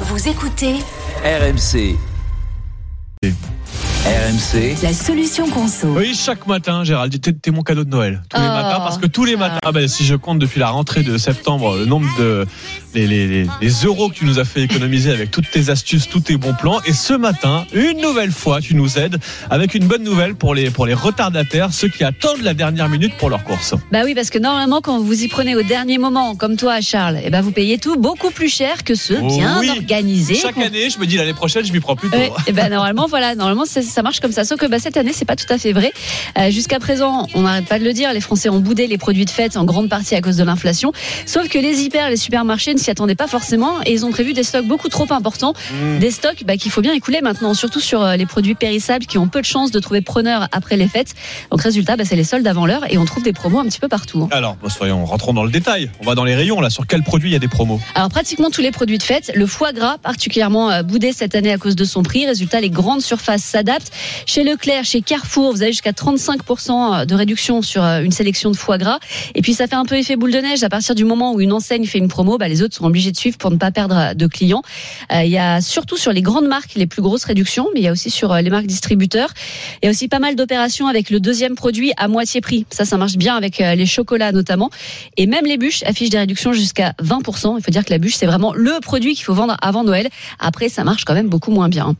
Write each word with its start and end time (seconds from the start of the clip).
Vous 0.00 0.28
écoutez 0.28 0.74
RMC. 1.24 1.96
RMC. 4.04 4.76
la 4.82 4.92
solution 4.92 5.48
conso. 5.50 5.88
Oui, 5.88 6.14
chaque 6.14 6.46
matin, 6.46 6.84
Gérald, 6.84 7.18
t'es 7.20 7.32
t'es 7.32 7.50
mon 7.50 7.62
cadeau 7.62 7.84
de 7.84 7.88
Noël. 7.90 8.22
Tous 8.28 8.38
les 8.40 8.46
Oh. 8.46 8.50
matins, 8.52 8.78
parce 8.78 8.98
que 8.98 9.06
tous 9.06 9.24
les 9.24 9.36
matins, 9.36 9.58
ah 9.64 9.72
ben, 9.72 9.88
si 9.88 10.04
je 10.04 10.14
compte 10.14 10.38
depuis 10.38 10.60
la 10.60 10.68
rentrée 10.68 11.02
de 11.02 11.16
septembre, 11.18 11.76
le 11.76 11.86
nombre 11.86 12.06
de 12.18 12.46
les, 12.96 13.06
les, 13.06 13.26
les, 13.28 13.46
les 13.60 13.70
euros 13.84 14.08
que 14.08 14.14
tu 14.14 14.24
nous 14.24 14.38
as 14.38 14.44
fait 14.44 14.62
économiser 14.62 15.10
avec 15.12 15.30
toutes 15.30 15.50
tes 15.50 15.68
astuces, 15.68 16.08
tous 16.08 16.20
tes 16.20 16.36
bons 16.36 16.54
plans. 16.54 16.80
Et 16.86 16.92
ce 16.94 17.12
matin, 17.12 17.66
une 17.74 18.00
nouvelle 18.00 18.32
fois, 18.32 18.60
tu 18.60 18.74
nous 18.74 18.98
aides 18.98 19.18
avec 19.50 19.74
une 19.74 19.86
bonne 19.86 20.02
nouvelle 20.02 20.34
pour 20.34 20.54
les 20.54 20.70
pour 20.70 20.86
les 20.86 20.94
retardataires, 20.94 21.72
ceux 21.72 21.88
qui 21.88 22.04
attendent 22.04 22.42
la 22.42 22.54
dernière 22.54 22.88
minute 22.88 23.14
pour 23.18 23.28
leur 23.30 23.44
course. 23.44 23.74
Bah 23.92 24.00
oui, 24.04 24.14
parce 24.14 24.30
que 24.30 24.38
normalement, 24.38 24.80
quand 24.80 24.98
vous 25.00 25.22
y 25.22 25.28
prenez 25.28 25.54
au 25.54 25.62
dernier 25.62 25.98
moment, 25.98 26.34
comme 26.36 26.56
toi, 26.56 26.80
Charles, 26.80 27.20
eh 27.22 27.30
ben 27.30 27.42
vous 27.42 27.52
payez 27.52 27.78
tout 27.78 27.96
beaucoup 27.96 28.30
plus 28.30 28.48
cher 28.48 28.82
que 28.84 28.94
ceux 28.94 29.18
Oh 29.22 29.28
bien 29.36 29.58
oui. 29.60 29.70
organisés. 29.76 30.34
Chaque 30.34 30.58
année, 30.58 30.88
je 30.90 30.98
me 30.98 31.06
dis 31.06 31.16
l'année 31.16 31.34
prochaine, 31.34 31.64
je 31.64 31.72
m'y 31.72 31.80
prends 31.80 31.96
plus 31.96 32.08
tôt. 32.10 32.16
Ouais, 32.16 32.30
et 32.46 32.52
ben 32.52 32.70
normalement 32.70 33.06
voilà 33.06 33.34
normalement 33.34 33.64
ça, 33.66 33.82
ça 33.82 34.02
marche 34.02 34.20
comme 34.20 34.32
ça 34.32 34.44
sauf 34.44 34.58
que 34.58 34.66
bah, 34.66 34.78
cette 34.78 34.96
année 34.96 35.12
c'est 35.12 35.24
pas 35.24 35.36
tout 35.36 35.50
à 35.52 35.58
fait 35.58 35.72
vrai 35.72 35.92
Euh, 36.38 36.50
jusqu'à 36.50 36.78
présent 36.78 37.26
on 37.34 37.42
n'arrête 37.42 37.66
pas 37.66 37.78
de 37.78 37.84
le 37.84 37.92
dire 37.92 38.12
les 38.12 38.20
Français 38.20 38.48
ont 38.48 38.60
boudé 38.60 38.86
les 38.86 38.98
produits 38.98 39.24
de 39.24 39.30
fête 39.30 39.56
en 39.56 39.64
grande 39.64 39.88
partie 39.88 40.14
à 40.14 40.20
cause 40.20 40.36
de 40.36 40.44
l'inflation 40.44 40.92
sauf 41.26 41.48
que 41.48 41.58
les 41.58 41.82
hyper 41.82 42.08
les 42.10 42.16
supermarchés 42.16 42.72
ne 42.74 42.78
s'y 42.86 42.90
attendaient 42.90 43.14
pas 43.14 43.26
forcément 43.26 43.82
et 43.84 43.92
ils 43.92 44.04
ont 44.06 44.10
prévu 44.10 44.32
des 44.32 44.42
stocks 44.42 44.66
beaucoup 44.66 44.88
trop 44.88 45.06
importants 45.12 45.54
Mmh. 45.72 45.98
des 45.98 46.10
stocks 46.10 46.44
bah, 46.46 46.56
qu'il 46.56 46.70
faut 46.70 46.80
bien 46.80 46.92
écouler 46.92 47.20
maintenant 47.20 47.54
surtout 47.54 47.80
sur 47.80 48.02
euh, 48.02 48.16
les 48.16 48.26
produits 48.26 48.54
périssables 48.54 49.06
qui 49.06 49.18
ont 49.18 49.28
peu 49.28 49.40
de 49.40 49.46
chances 49.46 49.70
de 49.70 49.80
trouver 49.80 50.00
preneur 50.00 50.48
après 50.52 50.76
les 50.76 50.86
fêtes 50.86 51.14
donc 51.50 51.62
résultat 51.62 51.96
bah, 51.96 52.04
c'est 52.04 52.16
les 52.16 52.24
soldes 52.24 52.46
avant 52.46 52.66
l'heure 52.66 52.84
et 52.90 52.98
on 52.98 53.04
trouve 53.04 53.22
des 53.22 53.32
promos 53.32 53.58
un 53.58 53.64
petit 53.64 53.80
peu 53.80 53.88
partout 53.88 54.28
Alors, 54.30 54.56
bon, 54.56 54.68
soyons, 54.68 55.04
rentrons 55.04 55.32
dans 55.32 55.44
le 55.44 55.50
détail. 55.50 55.90
On 56.00 56.04
va 56.04 56.14
dans 56.14 56.24
les 56.24 56.34
rayons 56.34 56.60
là. 56.60 56.70
Sur 56.70 56.86
quel 56.86 57.02
produit 57.02 57.30
il 57.30 57.32
y 57.32 57.36
a 57.36 57.40
des 57.40 57.48
promos? 57.48 57.80
Alors 57.94 58.08
pratiquement 58.08 58.50
tous 58.50 58.60
les 58.60 58.70
produits 58.70 58.98
de 58.98 59.02
fête, 59.02 59.32
le 59.34 59.46
foie 59.46 59.72
gras 59.72 59.98
particulièrement 59.98 60.70
euh, 60.70 60.82
boudé 60.82 61.12
cette 61.12 61.34
année 61.34 61.52
à 61.52 61.58
cause 61.58 61.76
de 61.76 61.84
son 61.84 62.02
prix. 62.02 62.26
Résultat, 62.26 62.60
les 62.60 62.70
grandes 62.70 63.02
surfaces 63.02 63.42
s'adaptent. 63.42 63.90
Chez 64.26 64.44
Leclerc, 64.44 64.84
chez 64.84 65.00
Carrefour, 65.00 65.52
vous 65.52 65.62
avez 65.62 65.72
jusqu'à 65.72 65.92
35% 65.92 67.06
de 67.06 67.14
réduction 67.14 67.62
sur 67.62 67.82
euh, 67.82 68.00
une 68.00 68.12
sélection 68.12 68.50
de 68.50 68.56
foie 68.56 68.78
gras. 68.78 68.98
Et 69.34 69.42
puis 69.42 69.54
ça 69.54 69.66
fait 69.66 69.74
un 69.74 69.84
peu 69.84 69.96
effet 69.96 70.16
boule 70.16 70.32
de 70.32 70.38
neige. 70.38 70.62
À 70.62 70.68
partir 70.68 70.94
du 70.94 71.04
moment 71.04 71.32
où 71.32 71.40
une 71.40 71.52
enseigne 71.52 71.86
fait 71.86 71.98
une 71.98 72.08
promo, 72.08 72.38
bah, 72.38 72.48
les 72.48 72.62
autres 72.62 72.75
sont 72.76 72.84
obligés 72.84 73.12
de 73.12 73.16
suivre 73.16 73.38
pour 73.38 73.50
ne 73.50 73.56
pas 73.56 73.70
perdre 73.70 74.14
de 74.14 74.26
clients. 74.26 74.62
Euh, 75.12 75.22
Il 75.24 75.30
y 75.30 75.38
a 75.38 75.60
surtout 75.60 75.96
sur 75.96 76.12
les 76.12 76.22
grandes 76.22 76.46
marques 76.46 76.74
les 76.76 76.86
plus 76.86 77.02
grosses 77.02 77.24
réductions, 77.24 77.68
mais 77.74 77.80
il 77.80 77.84
y 77.84 77.88
a 77.88 77.92
aussi 77.92 78.10
sur 78.10 78.32
euh, 78.32 78.40
les 78.40 78.50
marques 78.50 78.66
distributeurs. 78.66 79.30
Il 79.82 79.86
y 79.86 79.88
a 79.88 79.90
aussi 79.90 80.08
pas 80.08 80.18
mal 80.18 80.36
d'opérations 80.36 80.86
avec 80.86 81.10
le 81.10 81.20
deuxième 81.20 81.54
produit 81.54 81.92
à 81.96 82.08
moitié 82.08 82.40
prix. 82.40 82.66
Ça, 82.70 82.84
ça 82.84 82.96
marche 82.96 83.16
bien 83.16 83.34
avec 83.36 83.60
euh, 83.60 83.74
les 83.74 83.86
chocolats 83.86 84.32
notamment. 84.32 84.70
Et 85.16 85.26
même 85.26 85.44
les 85.46 85.56
bûches 85.56 85.82
affichent 85.84 86.10
des 86.10 86.18
réductions 86.18 86.52
jusqu'à 86.52 86.92
20%. 87.02 87.56
Il 87.58 87.62
faut 87.62 87.70
dire 87.70 87.84
que 87.84 87.90
la 87.90 87.98
bûche, 87.98 88.14
c'est 88.14 88.26
vraiment 88.26 88.52
le 88.54 88.78
produit 88.80 89.14
qu'il 89.14 89.24
faut 89.24 89.34
vendre 89.34 89.56
avant 89.62 89.84
Noël. 89.84 90.08
Après, 90.38 90.68
ça 90.68 90.84
marche 90.84 91.04
quand 91.04 91.14
même 91.14 91.28
beaucoup 91.28 91.50
moins 91.50 91.68
bien. 91.68 91.94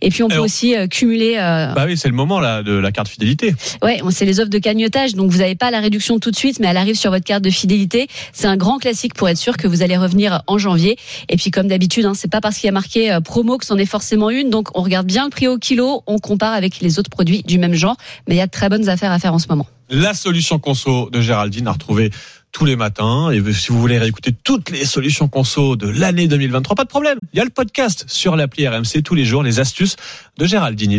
Et 0.00 0.08
puis, 0.10 0.22
on 0.22 0.28
peut 0.28 0.34
Alors- 0.34 0.44
aussi 0.46 0.74
euh, 0.76 0.86
cumuler. 0.86 1.36
euh, 1.38 1.72
Bah 1.74 1.84
oui, 1.86 1.96
c'est 1.96 2.08
le 2.08 2.14
moment 2.14 2.40
là 2.40 2.62
de 2.62 2.72
la 2.72 2.92
carte 2.92 3.08
fidélité. 3.08 3.54
Ouais, 3.82 4.00
c'est 4.10 4.24
les 4.24 4.40
offres 4.40 4.50
de 4.50 4.58
cagnotage. 4.58 5.14
Donc, 5.14 5.30
vous 5.30 5.38
n'avez 5.38 5.54
pas 5.54 5.70
la 5.70 5.80
réduction 5.80 6.18
tout 6.18 6.30
de 6.30 6.36
suite, 6.36 6.58
mais 6.60 6.68
elle 6.68 6.76
arrive 6.76 6.94
sur 6.96 7.10
votre 7.10 7.24
carte 7.24 7.42
de 7.42 7.50
fidélité. 7.50 8.08
C'est 8.32 8.46
un 8.46 8.56
grand 8.56 8.78
classique 8.78 9.14
pour 9.14 9.28
être 9.28 9.36
sûr 9.38 9.56
que 9.56 9.66
vous 9.66 9.82
allez 9.82 9.96
revenir 9.96 10.11
en 10.46 10.58
janvier. 10.58 10.96
Et 11.28 11.36
puis, 11.36 11.50
comme 11.50 11.68
d'habitude, 11.68 12.04
hein, 12.04 12.14
c'est 12.14 12.30
pas 12.30 12.40
parce 12.40 12.56
qu'il 12.56 12.66
y 12.66 12.68
a 12.68 12.72
marqué 12.72 13.12
euh, 13.12 13.20
promo 13.20 13.58
que 13.58 13.64
c'en 13.64 13.78
est 13.78 13.86
forcément 13.86 14.30
une. 14.30 14.50
Donc, 14.50 14.76
on 14.76 14.82
regarde 14.82 15.06
bien 15.06 15.24
le 15.24 15.30
prix 15.30 15.48
au 15.48 15.58
kilo, 15.58 16.02
on 16.06 16.18
compare 16.18 16.52
avec 16.52 16.80
les 16.80 16.98
autres 16.98 17.10
produits 17.10 17.42
du 17.42 17.58
même 17.58 17.74
genre. 17.74 17.96
Mais 18.28 18.34
il 18.34 18.38
y 18.38 18.42
a 18.42 18.46
de 18.46 18.50
très 18.50 18.68
bonnes 18.68 18.88
affaires 18.88 19.12
à 19.12 19.18
faire 19.18 19.34
en 19.34 19.38
ce 19.38 19.48
moment. 19.48 19.66
La 19.90 20.14
solution 20.14 20.58
conso 20.58 21.10
de 21.10 21.20
Géraldine 21.20 21.68
à 21.68 21.72
retrouver 21.72 22.10
tous 22.52 22.66
les 22.66 22.76
matins. 22.76 23.30
Et 23.30 23.42
si 23.52 23.72
vous 23.72 23.80
voulez 23.80 23.98
réécouter 23.98 24.32
toutes 24.32 24.70
les 24.70 24.84
solutions 24.84 25.26
conso 25.26 25.74
de 25.74 25.88
l'année 25.88 26.28
2023, 26.28 26.76
pas 26.76 26.84
de 26.84 26.88
problème. 26.88 27.18
Il 27.32 27.38
y 27.38 27.40
a 27.40 27.44
le 27.44 27.50
podcast 27.50 28.04
sur 28.08 28.36
l'appli 28.36 28.68
RMC 28.68 29.02
tous 29.02 29.14
les 29.14 29.24
jours, 29.24 29.42
les 29.42 29.58
astuces 29.58 29.96
de 30.38 30.46
Géraldine. 30.46 30.92